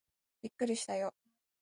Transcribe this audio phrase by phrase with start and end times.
[0.41, 1.13] びっくりしたよー